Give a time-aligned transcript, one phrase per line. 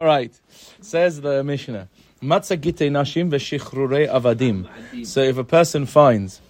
[0.00, 0.34] All right,
[0.80, 1.88] says the Mishnah.
[2.20, 5.06] Matzah gitei nashim v'shichrurei avadim.
[5.06, 6.40] So if a person finds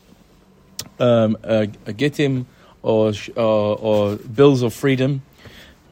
[0.98, 2.46] um, a, a gittim
[2.82, 5.20] or, or bills of freedom,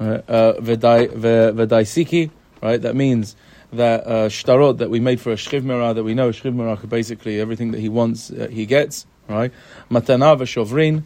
[0.01, 2.31] uh, uh, v'daisiki,
[2.63, 2.81] right?
[2.81, 3.37] That means
[3.71, 7.39] that uh, shtarot that we made for a shchiv that we know a shchiv basically
[7.39, 9.53] everything that he wants, uh, he gets, right?
[9.91, 11.03] Matana v'shovrin,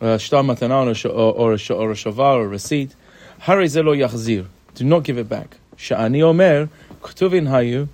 [0.00, 2.94] uh, shtar matana or a sh- or, receipt.
[3.40, 4.46] Hari zelo yachzir.
[4.76, 5.56] Do not give it back.
[5.80, 6.68] Sha'ani omer,
[7.00, 7.88] ktuvin hayu,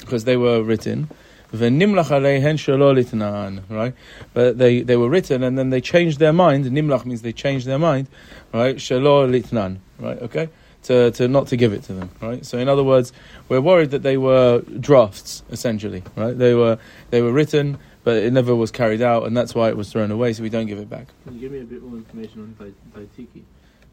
[0.00, 1.08] because they were written.
[1.52, 3.94] V'nimlach aleihen shelo litnan, right?
[4.34, 6.64] But they, they were written and then they changed their mind.
[6.64, 8.08] Nimlach means they changed their mind,
[8.52, 8.76] right?
[8.76, 10.20] Shelo litnan, right?
[10.22, 10.48] Okay?
[10.84, 12.44] To, to not to give it to them, right?
[12.44, 13.12] So in other words,
[13.48, 16.36] we're worried that they were drafts, essentially, right?
[16.36, 16.78] They were,
[17.10, 20.10] they were written, but it never was carried out and that's why it was thrown
[20.10, 21.08] away, so we don't give it back.
[21.24, 23.00] Can you give me a bit more information on Dai-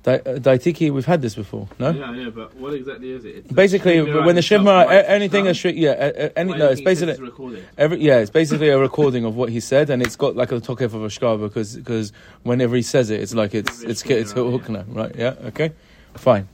[0.03, 0.89] Daitiki?
[0.89, 1.89] Uh, we've had this before, no?
[1.89, 3.35] Yeah, yeah, but what exactly is it?
[3.37, 6.69] It's Basically, when the itself, Shivma, why it's anything, a shri- yeah, uh, any, no,
[6.69, 10.35] it's basically every, yeah, it's basically a recording of what he said, and it's got
[10.35, 13.83] like a tokef of a shkar because because whenever he says it, it's like it's
[13.83, 15.13] it's it's, it's hukna, right?
[15.15, 15.73] Yeah, okay,
[16.13, 16.47] fine.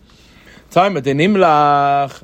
[0.73, 2.23] Time at the nimlach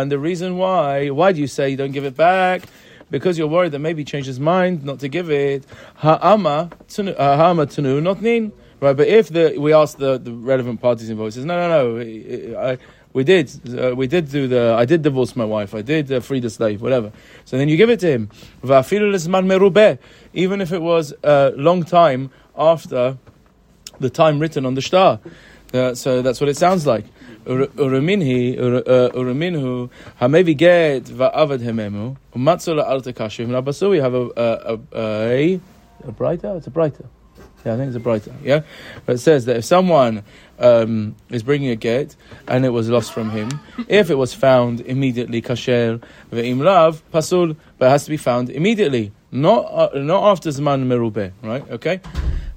[0.00, 2.62] and the reason why why do you say you don't give it back?
[3.10, 5.64] Because you're worried that maybe he changed his mind not to give it.
[5.96, 8.52] Ha'ama tunu, uh, ha'ama tunu not nin.
[8.80, 12.58] Right, but if the we ask the, the relevant parties involved, says no, no, no,
[12.60, 12.78] I,
[13.12, 16.20] we did, uh, we did do the, I did divorce my wife, I did uh,
[16.20, 17.10] free the slave, whatever.
[17.44, 18.30] So then you give it to him.
[20.34, 23.18] Even if it was a long time after
[23.98, 25.18] the time written on the star.
[25.74, 27.04] Uh, so that's what it sounds like.
[27.46, 31.08] Uraminhi, uh, uraminhu, hamevi get
[34.00, 35.60] have a, a, a, a,
[36.04, 36.56] a Braita?
[36.58, 37.06] It's a Braita.
[37.64, 38.32] Yeah, I think it's a Braita.
[38.42, 38.62] Yeah,
[39.04, 40.22] but it says that if someone
[40.58, 42.14] um, is bringing a get
[42.46, 43.48] and it was lost from him,
[43.88, 48.50] if it was found immediately, kasher ve'im lav pasul, but it has to be found
[48.50, 51.32] immediately, not uh, not after zman merubeh.
[51.42, 51.68] Right?
[51.70, 52.00] Okay.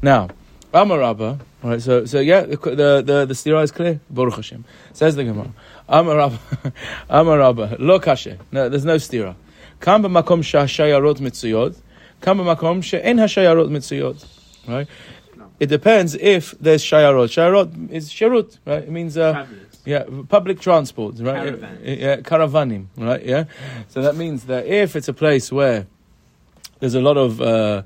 [0.01, 0.29] Now,
[0.73, 1.39] Amarabba.
[1.63, 1.81] Right.
[1.81, 3.99] So so yeah, the the the, the stira is clear.
[4.09, 4.65] Baruch Hashem.
[4.93, 5.51] Says the Gemara.
[5.89, 6.39] Amarabba.
[7.09, 7.75] Amarabba.
[7.79, 8.37] Lo kasher.
[8.51, 9.35] No, there's no stira.
[9.79, 11.77] Kam b'makom shashayarot mitzuyot.
[12.21, 14.40] Kam b'makom she'en hashayarot mitzuyot.
[14.67, 14.87] Right?
[15.35, 15.51] No.
[15.59, 17.27] It depends if there's shayarot.
[17.27, 18.83] Shayarot is sharut, right?
[18.83, 19.45] It means uh,
[19.85, 21.43] yeah, public transport, right?
[21.43, 21.79] Caravans.
[21.83, 23.25] Yeah, caravanim, right?
[23.25, 23.45] Yeah.
[23.89, 25.87] So that means that if it's a place where
[26.79, 27.83] there's a lot of uh,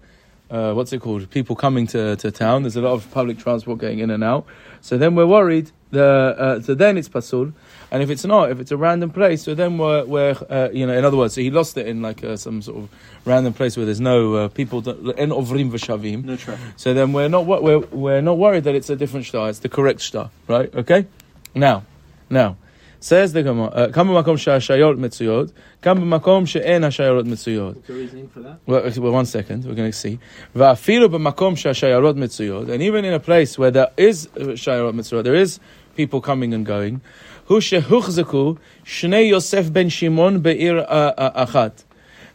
[0.49, 1.29] uh, what's it called?
[1.31, 2.63] People coming to, to town.
[2.63, 4.45] There's a lot of public transport going in and out.
[4.81, 5.71] So then we're worried.
[5.91, 7.53] The uh, so then it's pasul,
[7.91, 10.85] and if it's not, if it's a random place, so then we're, we're uh, you
[10.85, 12.90] know, in other words, so he lost it in like uh, some sort of
[13.23, 14.79] random place where there's no uh, people.
[15.18, 16.25] En ovrim v'shavim.
[16.25, 16.73] No traffic.
[16.75, 19.50] So then we're not we're, we're not worried that it's a different star.
[19.50, 20.73] It's the correct star, right?
[20.75, 21.06] Okay.
[21.53, 21.85] Now,
[22.29, 22.57] now
[23.05, 25.51] says the Gemara, uh, "Kam b'makom she'ashayot mitzuyot,
[25.81, 28.59] kam b'makom she'en hashayot mitzuyot." What's the reasoning for that?
[28.66, 30.17] Well, well, one second, we're going to see.
[30.55, 35.23] Va'afilu b'makom she'ashayot mitzuyot, and even in a place where there is uh, shayarot mitzuyot,
[35.23, 35.59] there is
[35.95, 36.99] people coming and going.
[37.45, 41.83] Hu shehuchzaku shnei Yosef ben Shimon be'ir uh, uh, achat.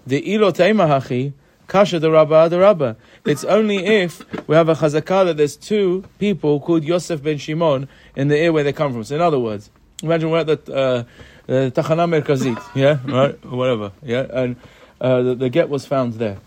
[0.07, 1.33] The ilotei mahachi
[1.67, 2.97] kasha the rabba the rabba.
[3.27, 7.89] It's only if we have a chazakah that there's two people called Yosef ben Shimon
[8.15, 9.03] in the ear where they come from.
[9.03, 9.71] So in other words,
[10.03, 11.05] imagine we're at the uh,
[11.49, 14.57] uh, Tachana Merkazit, yeah, right, whatever, yeah, and
[15.01, 16.39] uh, the, the get was found there,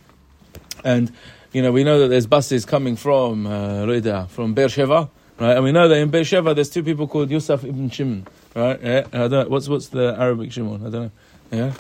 [0.84, 1.12] and
[1.52, 5.10] you know we know that there's buses coming from uh, Rida, from Beersheva,
[5.40, 8.80] right, and we know that in Beersheba there's two people called Yosef ibn Shimon, right,
[8.82, 11.12] yeah, I don't know, what's what's the Arabic Shimon, I don't know,
[11.52, 11.74] yeah,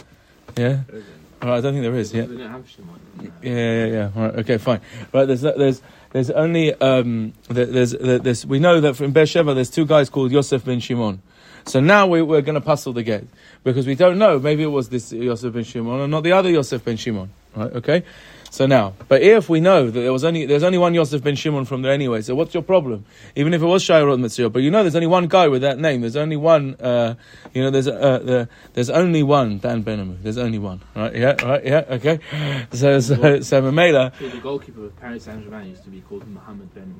[0.57, 0.79] yeah.
[1.45, 2.13] Oh, I don't think there is.
[2.13, 2.97] Yeah, They don't have Shimon.
[3.19, 4.09] yeah, yeah, yeah.
[4.15, 4.79] All right, okay, fine.
[5.11, 5.81] Right, there's there's
[6.13, 10.31] there's only um there- there's there's we know that from Beersheba there's two guys called
[10.31, 11.21] Yosef ben Shimon.
[11.65, 13.27] So now we, we're going to puzzle the gate
[13.63, 14.39] because we don't know.
[14.39, 17.29] Maybe it was this Yosef ben Shimon and not the other Yosef ben Shimon.
[17.55, 17.71] Right?
[17.73, 18.03] Okay.
[18.53, 21.35] So now, but if we know that there was only there's only one Yosef ben
[21.35, 23.03] Shimon from there anyway, so what's your problem?
[23.35, 25.79] Even if it was Shairot Mitzvah, but you know there's only one guy with that
[25.79, 26.01] name.
[26.01, 26.75] There's only one.
[26.75, 27.15] Uh,
[27.55, 30.21] you know, there's uh, the, there's only one Dan Benamu.
[30.21, 30.81] There's only one.
[30.95, 31.15] Right?
[31.15, 31.43] Yeah.
[31.43, 31.65] Right.
[31.65, 31.83] Yeah.
[31.89, 32.19] Okay.
[32.73, 34.15] So so so Mamela.
[34.19, 36.93] The goalkeeper of Paris Saint Germain used to be called Mohammed Ben.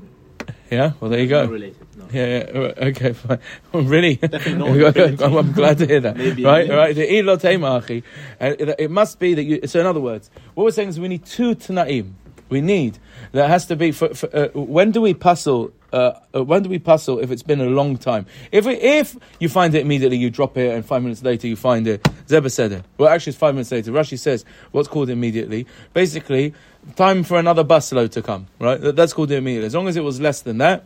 [0.69, 0.93] Yeah.
[0.99, 1.45] Well, there you go.
[1.45, 1.75] related.
[1.97, 2.05] No.
[2.11, 3.39] Yeah, yeah, okay, fine.
[3.73, 4.19] really?
[4.23, 6.17] I'm, glad to hear that.
[6.17, 6.73] Maybe, right, yeah.
[6.73, 6.95] right.
[6.95, 8.03] The ilot teimachi.
[8.39, 9.67] It, it must be that you.
[9.67, 12.13] So, in other words, what we're saying is we need two tanaim.
[12.49, 12.99] We need
[13.31, 13.91] there has to be.
[13.91, 15.71] For, for, uh, when do we puzzle?
[15.93, 18.25] Uh, uh, when do we puzzle if it's been a long time?
[18.51, 21.55] If we, if you find it immediately, you drop it, and five minutes later you
[21.55, 22.01] find it.
[22.27, 22.83] Zeba said it.
[22.97, 23.91] Well, actually, it's five minutes later.
[23.91, 25.67] Rashi says what's called immediately.
[25.93, 26.55] Basically,
[26.95, 28.47] time for another busload to come.
[28.59, 29.67] Right, That- that's called immediately.
[29.67, 30.83] As long as it was less than that,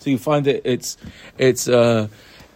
[0.00, 0.96] so you find it, it's,
[1.38, 2.08] it's, uh,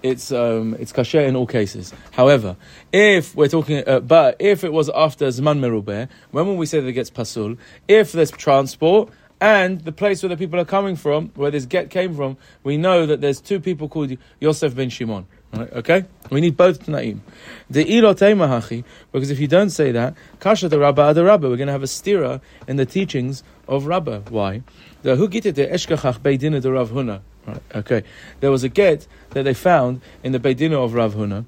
[0.03, 1.93] it's um, it's kasher in all cases.
[2.13, 2.57] However,
[2.93, 6.81] if we're talking, uh, but if it was after zman merubeh, when will we say
[6.81, 7.59] that it gets pasul?
[7.87, 11.91] If there's transport and the place where the people are coming from, where this get
[11.91, 15.27] came from, we know that there's two people called Yosef ben Shimon.
[15.53, 17.21] Right, okay, we need both tnaim.
[17.69, 21.67] The ilotei because if you don't say that, kasha the rabba the rabba, we're going
[21.67, 24.25] to have a stira in the teachings of rabba.
[24.29, 24.63] Why?
[25.03, 27.23] The who get it the eshkachach beidina the Rav Huna.
[27.47, 28.05] Right, okay,
[28.39, 31.47] there was a get that they found in the beidina of Rav Huna.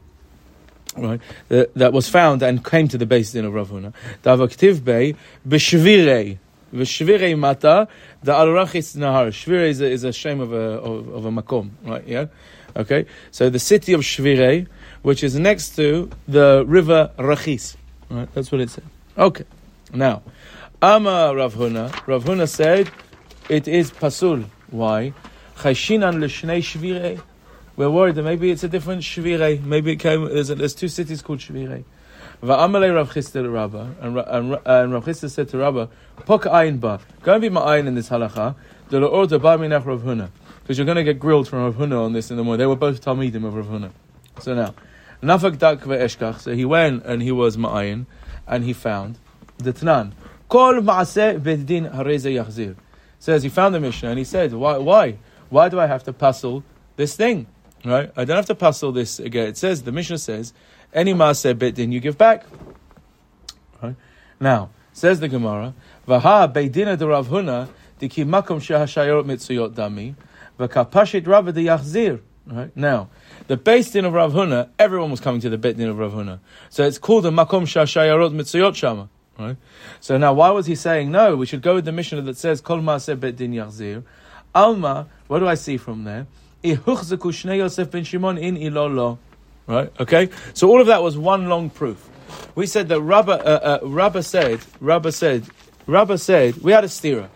[0.96, 3.94] Right, that, that was found and came to the base din of Rav Huna.
[4.24, 5.14] Davaktiv bei
[5.48, 6.38] b'shvirei
[6.72, 7.88] v'shvirei mata
[8.22, 9.28] the alrachis nahar.
[9.28, 11.70] Shvirei is a, is a shame of a of, of a makom.
[11.84, 12.26] Right, yeah.
[12.74, 14.66] Okay, so the city of Shvirei,
[15.02, 17.76] which is next to the river Rachis.
[18.08, 18.84] Right, that's what it said.
[19.18, 19.44] Okay,
[19.92, 20.22] now,
[20.80, 22.06] Ama Rav Huna.
[22.06, 22.90] Rav Huna said
[23.48, 24.44] it is pasul.
[24.70, 25.12] Why?
[25.56, 27.20] Chayshinan l'shnei Shvirei.
[27.76, 29.62] We're worried that maybe it's a different Shvirei.
[29.62, 30.24] Maybe it came.
[30.24, 31.84] There's, there's two cities called Shvirei.
[32.42, 32.70] Rav
[33.12, 35.88] Chisda Rabba, and, Rav Chisda said to Rabba,
[36.26, 38.54] "Pok ayin ba, go and be my ayin in this halacha.
[38.88, 40.30] The order ba minach Rav Huna."
[40.62, 42.60] because you're going to get grilled from Rav Huna on this in the morning.
[42.60, 43.90] They were both Talmidim of Rav Huna.
[44.40, 44.74] So now,
[45.22, 48.06] Nafak Dak ve'eshkach, so he went and he was Ma'ayin,
[48.46, 49.18] and he found
[49.58, 50.12] the Tanan.
[50.48, 52.76] Kol ma'aseh bedin hareze yachzir.
[53.18, 55.18] Says he found the Mishnah and he said, why, why?
[55.48, 56.64] Why do I have to puzzle
[56.96, 57.46] this thing?
[57.84, 58.10] Right?
[58.16, 59.46] I don't have to puzzle this again.
[59.48, 60.52] It says, the Mishnah says,
[60.92, 62.44] any ma'aseh bedin you give back.
[63.82, 63.96] Right?
[64.40, 65.74] Now, says the Gemara,
[66.06, 67.68] Vaha beidina de Rav Huna,
[68.00, 70.14] diki makom shehashayot mitzuyot dami,
[70.58, 72.20] V'kapashit Rabba the Yachzir.
[72.44, 73.08] Right now,
[73.46, 76.12] the base din of Rav Huna, everyone was coming to the beit din of Rav
[76.12, 76.40] Huna,
[76.70, 79.08] so it's called the Makom Shashayarot Mitzuyot Shama.
[79.38, 79.56] Right.
[80.00, 81.36] So now, why was he saying no?
[81.36, 84.02] We should go with the Mishnah that says Kol Maaseh Beit Din Yachzir.
[84.54, 86.26] Alma, what do I see from there?
[86.62, 89.18] Ihuchzaku Shnei Yosef ben Shimon in Ilolo.
[89.66, 89.92] Right.
[90.00, 90.28] Okay.
[90.54, 92.08] So all of that was one long proof.
[92.54, 95.44] We said that Rabba, uh, uh, Rabba said, Rabba said,
[95.86, 97.28] Rabba said, we had a stira.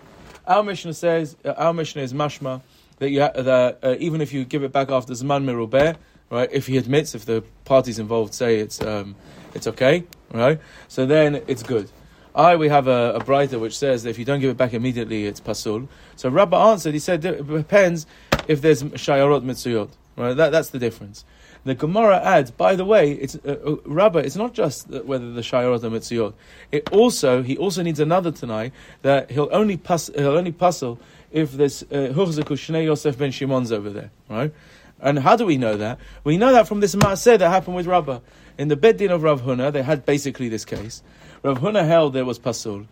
[0.47, 2.63] Our Mishnah says, uh, our Mishnah is mashma
[2.99, 5.97] that you ha- that uh, even if you give it back after Zman Merubeh,
[6.31, 6.49] right?
[6.53, 9.17] If he admits, if the parties involved say it's um,
[9.55, 10.61] it's okay, right?
[10.89, 11.91] So then it's good.
[12.35, 14.73] I we have a, a Braita which says that if you don't give it back
[14.75, 15.89] immediately, it's pasul.
[16.17, 16.95] So Rabbi answered.
[16.95, 18.07] He said it depends
[18.47, 19.91] if there's shayarot mitzuyot.
[20.17, 21.27] Right, that, that's the difference.
[21.67, 24.19] The Gemara adds, by the way, it's uh, uh.
[24.19, 26.33] It's not just whether the shayarot or mitzuyot.
[26.71, 28.71] It also he also needs another tanai
[29.03, 31.01] that he'll only pass he'll only puzzle
[31.33, 34.55] if there's uh, Huchzaku Shnei Yosef ben Shimon's over there, right?
[35.01, 35.99] And how do we know that?
[36.23, 38.21] We know that from this Maaseh that happened with Rabbah.
[38.59, 41.03] In the Beddin of Rav Huna, they had basically this case.
[41.43, 42.87] Rav Huna held there was Pasul.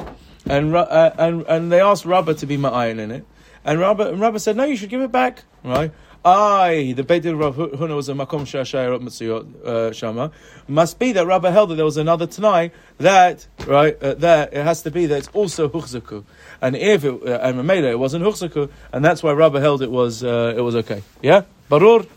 [0.47, 3.25] And, uh, and, and they asked Rabbah to be Ma'ayin in it.
[3.65, 5.93] And Rabbah, and Rabbah said, no, you should give it back, right?
[6.25, 10.31] I, the Beit of Rav Huna was a Makom Shashayarot Mitzuyot uh, Shama.
[10.67, 14.65] Must be that Rabbah held that there was another Tanai that, right, uh, that it
[14.65, 16.25] has to be that it's also Huchzaku.
[16.63, 19.91] And if it, uh, and Mamela, it wasn't Huchzaku, and that's why Rabbah held it
[19.91, 21.03] was, uh, it was okay.
[21.21, 21.43] Yeah?
[21.71, 22.09] Barur?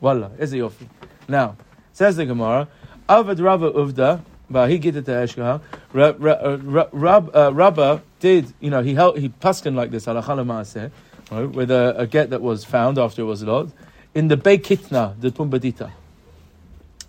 [0.00, 0.88] Wallah, is yofi.
[1.28, 1.56] Now,
[1.92, 2.66] says the Gemara,
[3.08, 5.60] Avad Rabbah Uvda, but he get it to Eshkaha.
[7.52, 10.90] Rabbah did, you know, he held, he paskin like this, maaseh
[11.30, 13.74] right, with a, a, get that was found after it was lost,
[14.14, 15.92] in the Beikitna, the Pumbedita,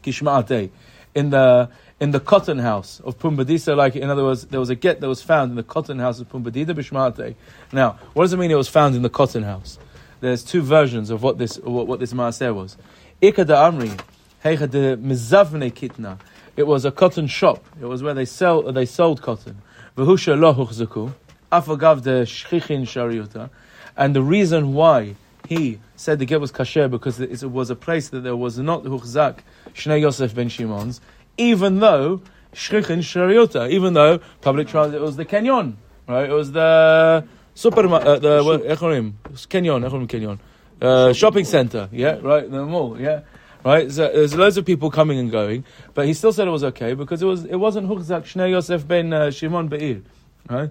[0.03, 0.69] Kishma'ate,
[1.15, 1.69] in the
[1.99, 5.07] in the cotton house of Pumbedita, like in other words, there was a get that
[5.07, 7.33] was found in the cotton house of Pumbedita Bishmate.
[7.73, 9.79] Now, what does it mean it was found in the cotton house?
[10.19, 12.77] There's two versions of what this what, what this maaser was.
[13.21, 13.99] Ikada Amri,
[14.43, 16.19] Heicha de Mizavne Kitna.
[16.55, 17.65] It was a cotton shop.
[17.79, 19.61] It was where they sell they sold cotton.
[19.95, 21.13] V'husha lo huchzaku.
[21.51, 23.49] Afagav de shchichin shariuta.
[23.97, 25.15] And the reason why
[25.47, 28.83] he said the get was kasher because it was a place that there was not
[28.83, 29.39] huchzak
[29.73, 31.01] Shnei Yosef ben Shimon's,
[31.37, 32.21] even though
[32.53, 35.77] shchichin shariota, even though public transit was the canyon,
[36.07, 36.29] right?
[36.29, 37.25] It was the
[37.55, 40.39] supermarket, uh, the what, canyon, echorim canyon,
[40.81, 43.21] uh, shopping center, yeah, right, the mall, yeah.
[43.65, 46.63] Right, so there's loads of people coming and going, but he still said it was
[46.63, 50.03] okay because it was it wasn't Huchzak Shnei Yosef ben uh, Shimon Be'ir,
[50.49, 50.69] right?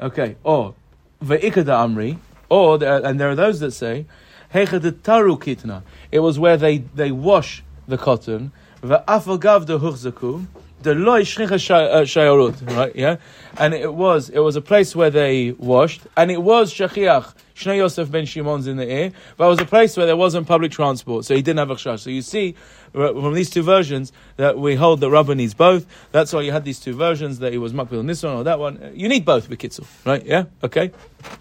[0.00, 0.74] Okay, or
[1.22, 2.18] ve'ikada Amri,
[2.52, 4.06] or, and there are those that say,
[4.52, 5.82] taru kitna.
[6.10, 8.52] It was where they, they wash the cotton.
[8.82, 10.46] Va'afagav de huchzaku.
[10.84, 12.96] Uh, shayarut, right?
[12.96, 13.18] Yeah,
[13.56, 17.76] and it was it was a place where they washed, and it was shachiach Shnei
[17.76, 20.72] Yosef ben Shimon's in the air, but it was a place where there wasn't public
[20.72, 22.00] transport, so he didn't have a chash.
[22.00, 22.56] So you see
[22.92, 25.86] from these two versions that we hold that Rabba needs both.
[26.10, 28.44] That's why you had these two versions that he was makbil on this one or
[28.44, 28.92] that one.
[28.94, 30.24] You need both, bekitzel, right?
[30.26, 30.90] Yeah, okay.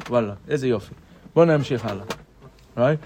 [0.05, 0.91] Voila, there's a yofi.
[1.33, 2.99] Right?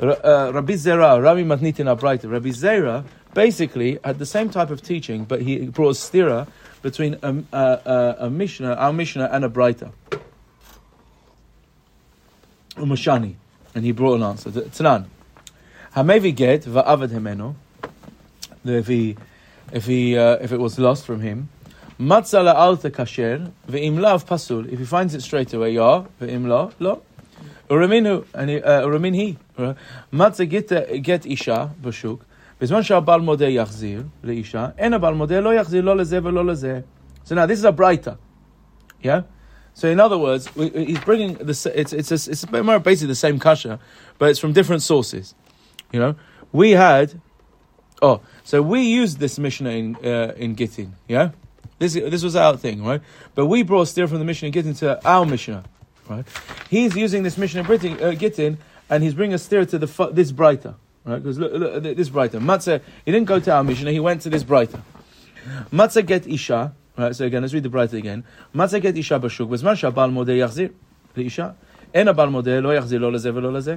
[0.00, 2.30] uh, Rabbi Zera, Rabbi Matnitin Abraita.
[2.30, 3.04] Rabbi Zera
[3.34, 6.48] basically had the same type of teaching, but he brought a stira
[6.82, 9.92] between a, a, a, a Mishnah, our Mishnah, and a Braita.
[12.76, 13.34] Umushani.
[13.74, 14.50] And he brought an answer.
[14.50, 15.06] Tanan.
[15.94, 17.54] Hamevi get va'avad hemeno.
[18.64, 19.16] If he,
[19.72, 21.48] if he, uh, if it was lost from him,
[21.98, 24.70] matzah alta kasher ve'im lav pasul.
[24.70, 27.02] If he finds it straight away, ya ve'im la lo.
[27.68, 29.38] Uraminu, and uh, Uramin he.
[29.56, 29.74] Uh,
[30.12, 32.20] Matzah get, uh, get Isha, Bashuk.
[32.60, 36.80] בזמן שהבעל מודה יחזיר לאישה, אין הבעל מודה, lo יחזיר lola לזה lola לזה.
[37.24, 38.16] So now this is a Braita.
[39.02, 39.22] Yeah?
[39.74, 43.14] So in other words, we, he's bringing the it's it's a, it's more basically the
[43.14, 43.78] same kasha,
[44.18, 45.36] but it's from different sources.
[45.92, 46.16] You know,
[46.50, 47.20] we had
[48.02, 51.30] oh, so we used this mishnah in uh, in Gittin, yeah.
[51.78, 53.00] This this was our thing, right?
[53.36, 55.62] But we brought still from the mishnah and Gittin to our mishnah,
[56.08, 56.26] right?
[56.70, 58.58] He's using this mission of Britain, uh, Gittin,
[58.90, 60.74] and he's bringing a there to the this Braita,
[61.04, 61.22] right?
[61.22, 62.80] Because look, look, this Braita matzah.
[63.04, 64.80] He didn't go to our mission; he went to this Braita
[65.72, 66.72] matzah get isha.
[66.96, 67.14] Right.
[67.14, 68.24] So again, let's read the Braita again.
[68.54, 69.48] Matzah get isha b'shuk.
[69.48, 70.70] was שהבעל מודה יחזיר
[71.14, 71.54] the isha
[71.94, 73.76] ena מודה lo יחזיר lo לזה lo לזה.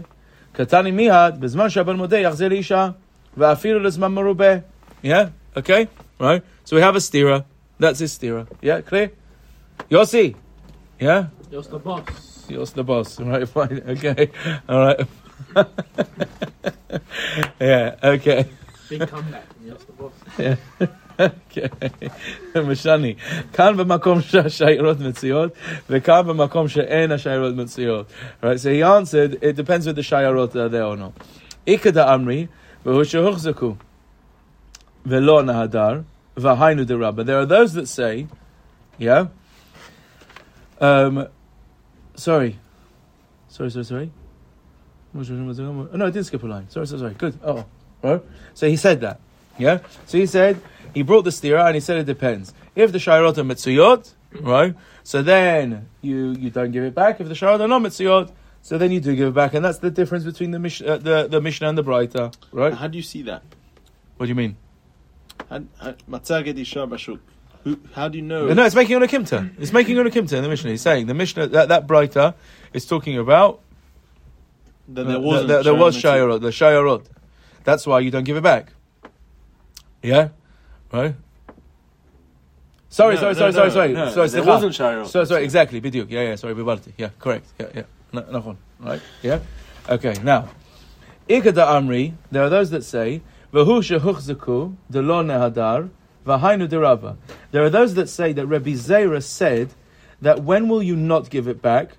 [0.54, 2.90] Katani עם מיהד, בזמן שהבעל מודה isha לאישה,
[3.38, 4.64] ואפילו marube.
[5.04, 5.30] Yeah?
[5.56, 5.88] Okay?
[6.20, 6.44] Right?
[6.66, 7.46] So we have a stira.
[7.80, 8.48] That's his stira.
[8.62, 8.82] Yeah?
[8.82, 9.12] Clear?
[9.90, 10.36] Yossi?
[11.00, 11.28] Yeah?
[11.51, 12.47] Yos the boss.
[12.49, 13.21] Yos the boss.
[13.21, 13.83] Right, fine.
[13.89, 14.31] Okay.
[14.69, 15.01] All right.
[17.61, 18.49] yeah, okay.
[18.89, 20.13] Big comeback from Yos the boss.
[20.39, 20.57] Yeah.
[22.65, 23.15] משני.
[23.53, 25.53] כאן במקום שהשיירות מצויות,
[25.91, 28.07] וכאן במקום שאין השיירות מצויות.
[28.43, 31.25] Right, so he answered, it depends whether the shayarot are there or not.
[31.67, 32.47] איכא דאמרי,
[32.87, 33.75] והוא שהוחזקו,
[35.07, 36.01] ולא נהדר,
[36.37, 37.23] והיינו דרבא.
[37.23, 38.27] There are those that say,
[38.99, 39.27] yeah,
[40.81, 41.27] um,
[42.16, 42.60] sorry,
[43.48, 44.12] sorry, sorry, sorry.
[45.14, 46.70] Oh, no, I did skip a line.
[46.70, 47.14] Sorry, sorry, sorry.
[47.16, 47.38] Good.
[47.44, 47.66] Oh,
[48.02, 48.24] right.
[48.54, 49.20] So he said that.
[49.58, 49.80] Yeah.
[50.06, 50.62] So he said
[50.94, 52.54] he brought the stira and he said it depends.
[52.76, 54.76] If the shayrot are mitzuyot, right?
[55.04, 57.20] So then you you don't give it back.
[57.20, 59.80] If the shayrot are not mitzuyot, so then you do give it back, and that's
[59.80, 62.74] the difference between the Mish, uh, the the Mishnah and the Braita, right?
[62.74, 63.44] How do you see that?
[64.18, 64.56] What do you mean?
[65.50, 67.20] Matzah isha bashuk.
[67.94, 68.52] How do you know?
[68.54, 69.52] No, it's making on a kimta.
[69.60, 70.72] It's making on a kimta in the Mishnah.
[70.72, 72.34] He's saying the Mishnah that that Braita
[72.74, 73.62] is talking about.
[74.88, 77.06] That there was uh, there was shayarot, the shayarot.
[77.64, 78.74] That's why you don't give it back.
[80.02, 80.30] Yeah,
[80.92, 81.16] right.
[82.90, 84.28] Sorry, No, sorry, no, sorry, no, sorry, sorry, no, sorry.
[84.30, 84.46] there slicha.
[84.46, 85.08] wasn't shayarot.
[85.08, 86.10] So, sorry, exactly, biduk.
[86.10, 86.36] Yeah, yeah.
[86.36, 86.92] Sorry, bibalti.
[86.98, 87.48] Yeah, correct.
[87.58, 87.84] Yeah, yeah.
[88.12, 88.58] No, nachon.
[88.80, 89.02] Right.
[89.22, 89.40] Yeah.
[89.88, 90.16] Okay.
[90.24, 90.50] Now,
[91.30, 92.14] ikada amri.
[92.32, 93.22] There are those that say
[93.54, 95.90] v'hu shehuchzaku delo nehadar
[96.26, 97.18] v'hainu derava.
[97.52, 99.74] There are those that say that Rabbi Zera said
[100.22, 101.98] that when will you not give it back?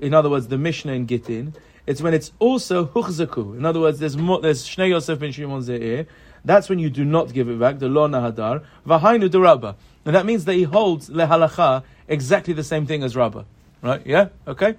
[0.00, 1.54] In other words, the Mishnah in Gittin.
[1.86, 3.56] It's when it's also huchzaku.
[3.56, 6.06] In other words, there's more, there's Shnei Yosef ben Shimon Zeir.
[6.44, 7.78] That's when you do not give it back.
[7.78, 9.76] The lo nahadar v'hainu deraba.
[10.04, 13.44] And that means that he holds lehalacha exactly the same thing as Rabbah.
[13.82, 14.04] Right?
[14.06, 14.28] Yeah?
[14.46, 14.74] Okay?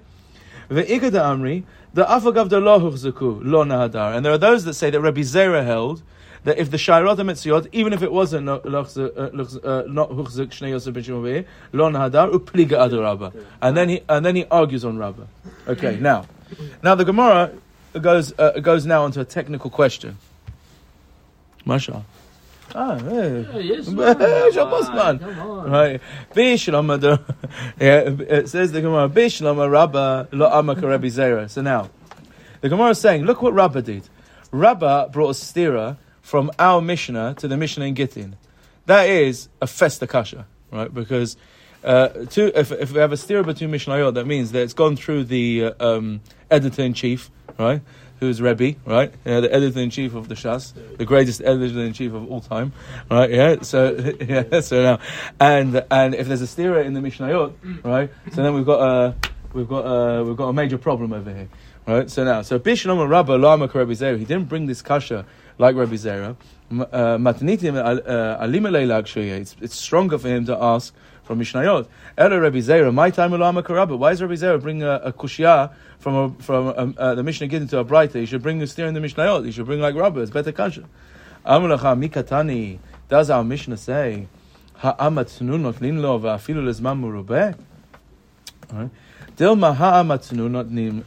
[0.70, 1.63] Ve'ikad amri,
[1.94, 4.15] the afagav lo huchzaku, lo nahadar.
[4.15, 6.03] And there are those that say that Rabbi Zera held
[6.44, 9.10] that if the shayrot mitzvot, even if it wasn't not huchzak
[10.50, 13.34] shnei yosef ben shimon ve'eh, lo upliga.
[13.62, 15.27] And then he and then he argues on Rabba.
[15.67, 16.25] Okay, now,
[16.82, 17.51] now the Gemara
[18.00, 20.17] goes uh, goes now onto a technical question.
[21.65, 22.03] Masha.
[22.75, 23.46] Ah, hey.
[23.53, 24.51] Yeah, yes, Hey, man.
[24.51, 25.20] Shabbos, man.
[25.20, 25.72] Come on.
[25.72, 26.01] Right.
[26.34, 27.22] Bishlama
[27.79, 31.50] it says the Gemara, Bishlama Rabba lo amaka Rabbi Zera.
[31.50, 31.89] So now,
[32.62, 34.08] the Gemara is saying, look what Rabba did.
[34.51, 38.36] Rabba brought a stira from our Mishnah to the Mishnah in Gittin.
[38.86, 40.93] That is a festa kasha, right?
[40.93, 41.38] Because
[41.86, 44.98] uh, two, if, if we have a stira between Mishnayot, that means that it's gone
[44.98, 46.19] through the uh, um,
[46.51, 47.81] editor in chief, right?
[48.19, 49.13] Who's Rebbe, right?
[49.24, 52.41] Yeah, the editor in chief of the Shas, the greatest editor in chief of all
[52.41, 52.74] time,
[53.10, 53.31] right?
[53.31, 53.62] Yeah.
[53.62, 54.60] So yeah.
[54.60, 55.00] So now,
[55.39, 58.10] and and if there's a stira in the Mishnayot, right?
[58.34, 59.15] So then we've got a
[59.53, 61.48] we've got a we've got a major problem over here,
[61.88, 62.12] right?
[62.12, 65.25] So now, so Bishlom and Rabba Lama he didn't bring this kasha
[65.57, 66.35] like Rabbi Zera.
[66.71, 68.47] Uh, uh.
[69.41, 71.87] It's it's stronger for him to ask from Mishnayot.
[72.17, 73.31] Ela Rabbi Zera, my time.
[73.31, 75.13] Why is Rabbi Zera bring a, a
[75.99, 78.15] from a, from um, uh, the Mishnah get into a Braita?
[78.19, 79.45] He should bring a steer in the Mishnayot.
[79.45, 80.21] He should bring like Rabba.
[80.21, 80.83] It's better kasha.
[81.45, 82.79] Amulacha mikatani.
[83.09, 84.27] Does our Mishnah say?
[84.75, 87.57] Ha'amat tnun notnin lo va'afilu lezman murubeh?
[88.71, 88.89] Right.
[89.37, 91.03] Dilma ha'amatnu notnim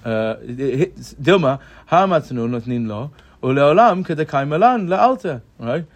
[1.22, 3.10] Dilma ha'amatnu notnim lo
[3.42, 5.42] uleolam kedekai malan la'alta.
[5.58, 5.86] Right.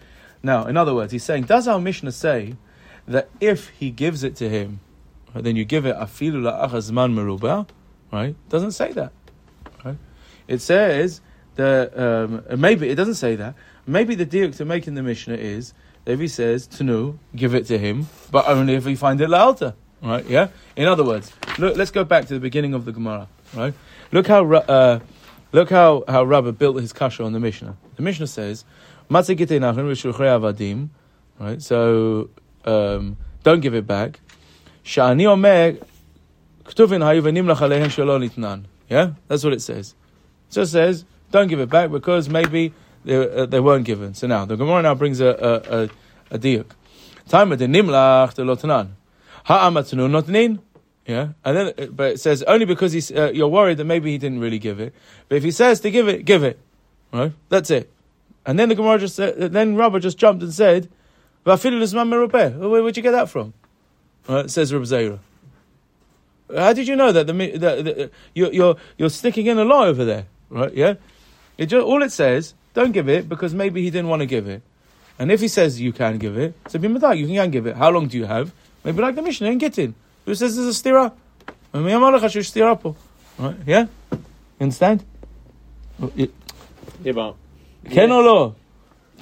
[0.42, 2.56] Now, in other words, he's saying, does our Mishnah say
[3.08, 4.80] that if he gives it to him,
[5.34, 7.68] then you give it afilu la'achazman meruba?
[8.12, 8.36] Right.
[8.48, 9.12] Doesn't say that.
[9.84, 9.96] Right.
[10.46, 11.20] It says
[11.56, 13.54] the um, maybe it doesn't say that.
[13.86, 15.74] Maybe the diuk to make in the Mishnah is
[16.04, 19.28] that if he says Tanu, give it to him, but only if we find it
[19.28, 19.74] la'alta.
[20.02, 20.24] Right?
[20.26, 20.48] Yeah.
[20.76, 21.76] In other words, look.
[21.76, 23.28] Let's go back to the beginning of the Gemara.
[23.54, 23.74] Right?
[24.12, 25.00] Look how uh,
[25.54, 27.76] look how how Rabbi built his kasha on the Mishnah.
[27.96, 28.64] The Mishnah says.
[31.38, 31.62] Right.
[31.62, 32.30] So
[32.64, 34.20] um, don't give it back.
[38.90, 39.94] Yeah, that's what it says.
[40.50, 42.72] It just says don't give it back because maybe
[43.04, 44.14] they, uh, they weren't given.
[44.14, 45.88] So now the Gemara now brings a a, a,
[46.32, 46.66] a diuk.
[47.28, 48.90] Time of the nimlach the lotanan.
[49.44, 50.58] Ha'amatnu notnin.
[51.06, 54.10] Yeah, and then uh, but it says only because he's uh, you're worried that maybe
[54.10, 54.94] he didn't really give it.
[55.28, 56.58] But if he says to give it, give it.
[57.12, 57.90] Right, that's it.
[58.46, 60.88] And then the Gemara just said, then Rabbi just jumped and said.
[61.44, 63.52] Where would you get that from?
[64.26, 65.18] Right, says Reb Zera.
[66.48, 69.88] How did you know that the, the, the you're, you're you're sticking in a lie
[69.88, 70.72] over there, right?
[70.72, 70.94] Yeah,
[71.58, 74.48] it just, all it says, don't give it because maybe he didn't want to give
[74.48, 74.62] it,
[75.18, 77.76] and if he says you can give it, so be you can give it.
[77.76, 78.54] How long do you have?
[78.82, 79.94] Maybe like the Mishnah in Gittin,
[80.24, 81.12] who says there's a stira?
[83.38, 83.56] Right?
[83.66, 83.86] Yeah?
[84.12, 84.18] You
[84.60, 85.04] understand?
[86.16, 86.26] Yeah,
[87.90, 88.52] כן או לא?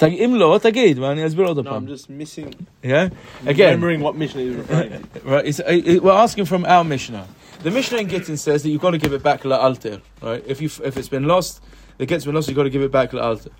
[0.02, 1.84] אם לא, תגיד, ואני אסביר עוד פעם.
[1.84, 2.66] No, I'm just missing...
[2.82, 3.08] Yeah?
[3.46, 3.80] Again.
[3.80, 5.20] Remembering what Mishnah is referring to.
[5.24, 7.26] Right, we're asking from our Mishnah.
[7.62, 10.42] The Mishnah in Gittin says that you've got to give it back la alter, right?
[10.46, 11.62] If you if it's been lost,
[11.98, 13.50] the Gittin's been lost, you've got to give it back la alter.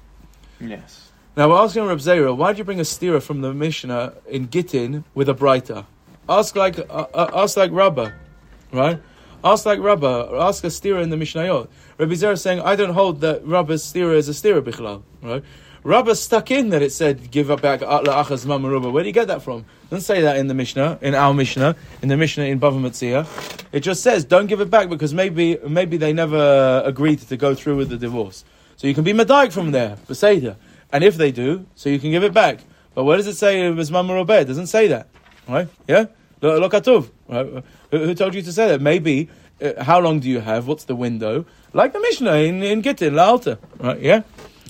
[0.61, 1.13] Yes.
[1.37, 4.49] Now we're asking Reb Zera, why did you bring a stira from the Mishnah in
[4.49, 5.87] Gittin with a Braita?
[6.29, 8.11] Ask like uh, uh, ask like Rabbah,
[8.73, 9.01] right?
[9.45, 11.69] Ask like Rabbah, ask a stira in the Mishnayot.
[11.99, 15.43] Rabbi Zera is saying, I don't hold that Rabbah's stira is a stira bichlal, right?
[15.85, 18.93] Rabbah stuck in that it said give up back la'achas mamaruba.
[18.93, 19.65] Where do you get that from?
[19.91, 23.27] Doesn't say that in the Mishnah, in our Mishnah, in the Mishnah in Bava Metzia.
[23.73, 27.57] It just says don't give it back because maybe maybe they never agreed to go
[27.57, 28.45] through with the divorce.
[28.77, 30.55] So you can be medayik from there, Beseda.
[30.93, 32.61] And if they do, so you can give it back.
[32.95, 35.09] But where does it say it was Mamar It doesn't say that.
[35.49, 35.69] Right?
[35.87, 36.07] Yeah?
[36.41, 37.11] Lo katuv.
[37.29, 37.65] Right?
[37.91, 38.81] Who, told you to say that?
[38.81, 39.29] Maybe,
[39.61, 40.67] uh, how long do you have?
[40.67, 41.47] What's the window?
[41.73, 43.59] Like the Mishnah in, in Gittin, La'alta.
[43.79, 44.01] Right?
[44.01, 44.23] Yeah?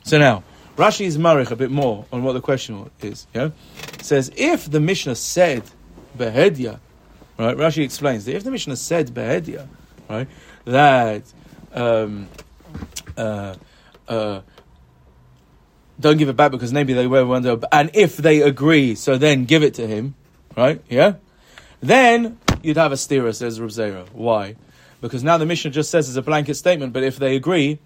[0.04, 0.44] So now,
[0.76, 3.26] Rashi is marich a bit more on what the question is.
[3.34, 3.50] Yeah?
[4.00, 5.62] Says, if the Mishnah said
[6.16, 6.80] Behedya,
[7.38, 7.56] right?
[7.56, 9.68] Rashi explains that if the Mishnah said Behedya,
[10.08, 10.28] right,
[10.64, 11.22] that
[11.72, 12.28] um,
[13.16, 13.54] uh,
[14.08, 14.40] uh,
[16.00, 19.44] don't give it back because maybe they were under, and if they agree, so then
[19.44, 20.14] give it to him,
[20.56, 20.82] right?
[20.88, 21.14] Yeah?
[21.80, 24.08] Then you'd have a stira, says Zera.
[24.12, 24.56] Why?
[25.00, 27.80] Because now the Mishnah just says it's a blanket statement, but if they agree,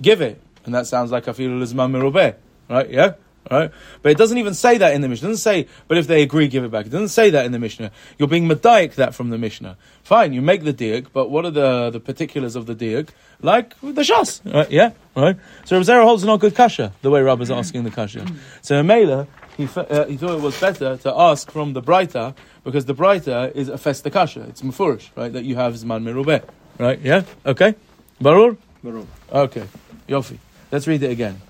[0.00, 0.40] give it.
[0.64, 2.34] And that sounds like afilu lizman merubeh,
[2.68, 2.90] right?
[2.90, 3.14] Yeah?
[3.50, 3.70] Right?
[4.00, 5.28] But it doesn't even say that in the Mishnah.
[5.28, 6.86] It doesn't say, but if they agree, give it back.
[6.86, 7.90] It doesn't say that in the Mishnah.
[8.16, 9.76] You're being medayik that from the Mishnah.
[10.02, 13.08] Fine, you make the diak, but what are the, the particulars of the diak?
[13.42, 14.70] Like the shas, right?
[14.70, 14.92] Yeah?
[15.16, 15.36] Right?
[15.64, 18.24] So Reb Zera holds not good kasha, the way Rabbi's asking the kasha.
[18.62, 22.34] So Mela, he, uh, he thought it was better to ask from the Braita,
[22.64, 24.48] because the Braita is a festakasha.
[24.48, 25.32] It's mufurish, right?
[25.32, 26.42] That you have zman merubeh.
[26.78, 27.00] Right?
[27.00, 27.22] Yeah?
[27.44, 27.74] Okay?
[28.20, 28.56] Barur?
[28.82, 29.06] Baruch.
[29.30, 29.64] Okay.
[30.08, 30.38] Yofi.
[30.70, 31.40] Let's read it again.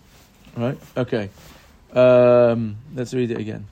[0.56, 0.78] Right?
[0.96, 1.30] Okay.
[1.92, 3.66] Um, let's read it again.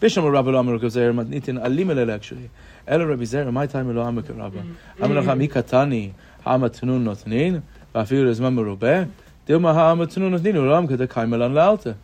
[0.00, 0.24] Bisham
[2.90, 2.96] Rabba Lamar Gozer Matnitin Alim El actually.
[2.96, 4.58] Ela Rabbi Zer, my time Elo Amak Rabba.
[4.58, 5.04] Mm-hmm.
[5.04, 6.12] Amalach Amikatani
[6.44, 7.62] Hamatunun Notnin,
[7.94, 9.08] Bafir is Mamurube,
[9.46, 11.96] Dilma Hamatunun Notnin, Ulam Kada Kaimelan Lalta.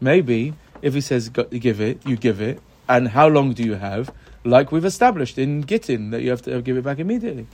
[0.00, 0.52] Maybe
[0.82, 4.12] if he says give it, you give it, and how long do you have?
[4.44, 7.46] Like we've established in Gittin, that you have to give it back immediately.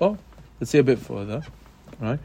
[0.00, 0.18] Oh,
[0.58, 1.42] let's see a bit further.
[2.00, 2.18] Right?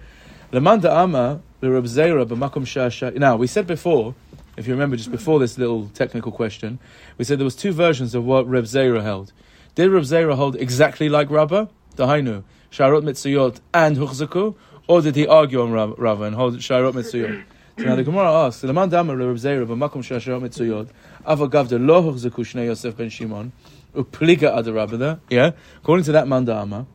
[0.52, 3.16] Lamanda Ama, the Reb Zera, b'makom shasha.
[3.16, 4.16] Now, we said before,
[4.56, 6.80] if you remember just before this little technical question,
[7.20, 9.34] we said there was two versions of what Reb Zera held.
[9.78, 14.56] Did Reb Zera hold exactly like Rabba, Dahainu, Sharot Mitzuyot and Huchzaku,
[14.88, 17.44] or did he argue on Rab- Rabba and hold Sharot Mitzuyot?
[17.78, 20.90] So now the Gemara asks, Lamanda Ama, Reb Zera, b'makom shasha Mitzuyot,
[21.28, 23.52] Avagav lo Huchzaku Shnei Yosef ben Shimon,
[23.94, 25.20] upliga adarabada.
[25.30, 26.88] Yeah, according to that Manda Ama.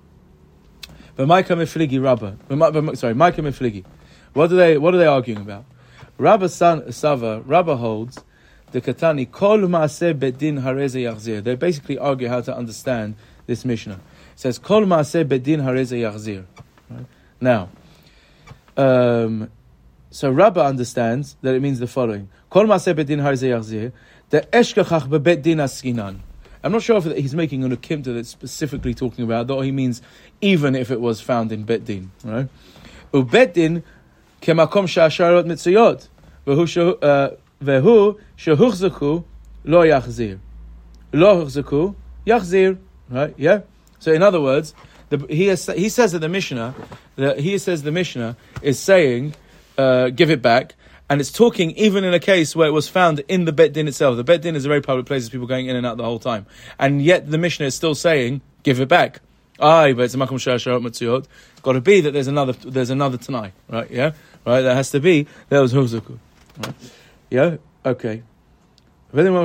[1.15, 2.37] But Micah Mifligi Rabba.
[2.49, 3.85] but Mi- Sorry, Micah Mifligi.
[4.33, 4.77] What are they?
[4.77, 5.67] What are they arguing about?
[6.19, 7.43] Rabba San Sava.
[7.43, 8.19] Rabba holds
[8.73, 11.45] the Katani Kol Maaseh Bedin Hareze Yachzir.
[11.45, 13.15] They basically argue how to understand
[13.47, 13.95] this Mishnah.
[13.95, 14.01] It
[14.37, 16.45] says Kol Maaseh Bedin Hareze Yachzir.
[16.91, 17.07] Right?
[17.41, 17.69] Now,
[18.77, 19.51] um,
[20.11, 23.93] so Rabba understands that it means the following: Kol Maaseh Bedin Hareze Yachzir.
[24.31, 26.21] The Eshkachach Bebet Din Askinan.
[26.65, 30.01] I'm not sure if he's making an akimta that's specifically talking about, though he means
[30.41, 32.49] even if it was found in Bet Din, right?
[33.13, 33.83] Ubet Din
[34.41, 36.09] kemakom sha'asharot mitzuyot,
[36.47, 39.25] v'hu v'hu shehuchzaku
[39.65, 40.39] lo yachzir.
[41.13, 41.95] Lo huchzaku
[42.27, 42.79] yachzir,
[43.11, 43.35] Right?
[43.37, 43.61] Yeah.
[43.99, 44.75] So in other words,
[45.11, 46.75] the, he has, he says that the Mishnah,
[47.17, 49.35] that he says the Mishnah is saying,
[49.77, 50.75] uh, give it back,
[51.11, 53.87] and it's talking even in a case where it was found in the Bet Din
[53.87, 54.17] itself.
[54.17, 56.05] The Bet Din is a very public place, there's people going in and out the
[56.05, 56.47] whole time,
[56.79, 59.21] and yet the Mishnah is still saying, give it back.
[59.61, 61.27] Aye, but it's a makom shasharot matzuyot.
[61.63, 63.91] Got to be that there's another there's another Tanai, right?
[63.91, 64.13] Yeah,
[64.47, 64.63] right.
[64.63, 66.19] That has to be there was huzuku.
[66.65, 66.75] Right?
[67.33, 67.57] Yeah.
[67.85, 68.23] Okay.
[69.15, 69.39] Rabbi Zera,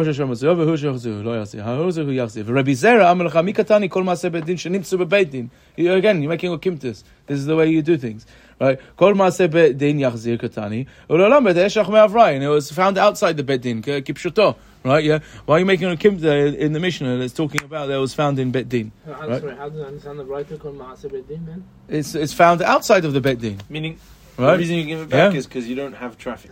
[3.11, 5.49] Amar Lecha, Mi Katani, Kol Maaseh Beit Din, Shenimtzu Bebeit Din.
[5.77, 7.03] You- Again, you're making a kimtis.
[7.25, 8.25] This is the way you do things,
[8.59, 8.77] right?
[8.97, 13.43] Kol Maaseh Beit Din Yachzir Katani, Ulolam Bet Eshach Me'avrai, it was found outside the
[13.43, 15.03] Beit Din, Kipshuto, right?
[15.03, 15.19] Yeah.
[15.45, 17.99] Why are you making a kimta uh, in the Mishnah that's talking about that it
[17.99, 18.91] was found in Bet Din?
[19.05, 19.41] How, Right.
[19.41, 21.63] sorry, how does I understand the right to call Maaseh Bedin, man?
[21.89, 23.97] It's it's found outside of the Bet Din, Meaning,
[24.37, 24.53] right?
[24.53, 25.39] the reason you give it back Yeah.
[25.39, 26.51] is because you don't have traffic.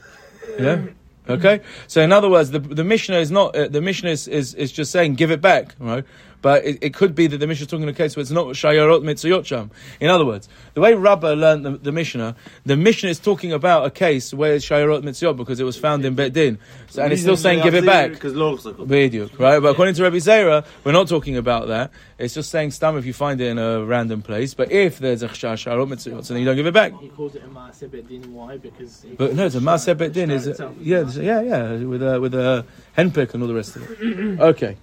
[0.59, 0.81] Yeah.
[1.27, 1.61] Okay.
[1.87, 4.71] So in other words, the the Mishnah is not uh, the Mishnah is, is, is
[4.71, 6.03] just saying give it back, right?
[6.41, 8.31] But it, it could be that the Mishnah is talking in a case where it's
[8.31, 9.71] not shayarot mitzuyot sham.
[9.99, 13.85] In other words, the way Rabbah learned the, the Mishnah, the Mishnah is talking about
[13.85, 17.11] a case where it's shayarot mitzuyot because it was found in Bet Din, so, and
[17.11, 18.11] it's still saying give it back.
[18.11, 18.87] Because lo chzakot.
[18.87, 19.59] Bediuk, right?
[19.59, 21.91] But according to Rabbi Zera, we're not talking about that.
[22.17, 24.53] It's just saying stam if you find it in a random place.
[24.53, 26.93] But if there's a shayarot mitzuyot, so then you don't give it back.
[26.99, 28.27] He calls it a Maaseh Bedin.
[28.27, 28.57] Why?
[28.57, 29.05] Because.
[29.17, 30.31] But no, it's a Maaseh Bet Din.
[30.31, 30.47] Is
[30.79, 32.65] yeah, yeah, yeah, with a with a
[32.97, 34.39] henpick and all the rest of it.
[34.55, 34.77] Okay.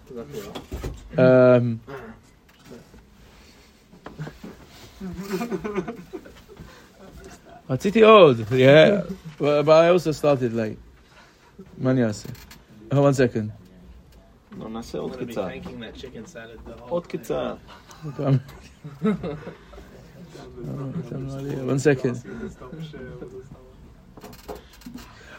[1.18, 1.80] Um,
[7.70, 9.02] רציתי עוד, yeah,
[9.40, 10.78] but but I also started late.
[11.78, 12.30] מה אני אעשה?
[12.92, 13.50] Oh, one second.
[14.60, 15.48] לא, נעשה I'm עוד gonna be קצר.
[15.48, 17.10] thanking that chicken salad the whole עוד time.
[17.18, 17.56] קצר.
[21.68, 22.16] one second.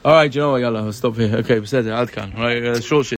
[0.05, 1.43] All right, you know what, יאללה, I'll stop here.
[1.43, 2.31] Okay, בסדר, עד כאן.
[2.35, 3.07] Right, uh, short shit.